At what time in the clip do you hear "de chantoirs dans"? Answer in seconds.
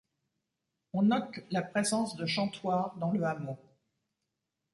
2.15-3.11